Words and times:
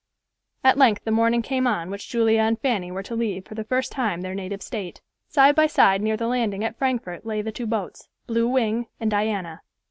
At 0.63 0.79
length 0.79 1.03
the 1.03 1.11
morning 1.11 1.43
came 1.43 1.67
on 1.67 1.91
which 1.91 2.09
Julia 2.09 2.39
and 2.39 2.59
Fanny 2.59 2.89
were 2.91 3.03
to 3.03 3.15
leave 3.15 3.45
for 3.45 3.53
the 3.53 3.63
first 3.63 3.91
time 3.91 4.21
their 4.21 4.33
native 4.33 4.63
state. 4.63 4.99
Side 5.27 5.53
by 5.53 5.67
side 5.67 6.01
near 6.01 6.17
the 6.17 6.25
landing 6.25 6.63
at 6.63 6.79
Frankfort 6.79 7.23
lay 7.23 7.43
the 7.43 7.51
two 7.51 7.67
boats, 7.67 8.09
Blue 8.25 8.47
Wing 8.49 8.87
and 8.99 9.11
Diana. 9.11 9.61